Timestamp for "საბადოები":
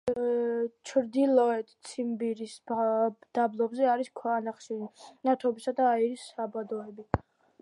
6.35-7.13